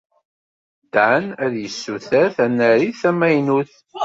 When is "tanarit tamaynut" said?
2.37-3.71